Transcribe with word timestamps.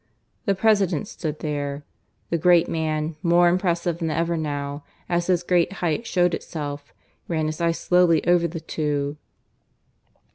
The 0.45 0.55
President 0.55 1.07
stood 1.07 1.41
there. 1.41 1.83
The 2.31 2.37
great 2.39 2.67
man, 2.67 3.17
more 3.21 3.47
impressive 3.47 3.99
than 3.99 4.09
ever 4.09 4.35
now, 4.35 4.83
as 5.07 5.27
his 5.27 5.43
great 5.43 5.73
height 5.73 6.07
showed 6.07 6.33
itself, 6.33 6.91
ran 7.27 7.45
his 7.45 7.61
eyes 7.61 7.77
slowly 7.77 8.25
over 8.25 8.47
the 8.47 8.61
two. 8.61 9.17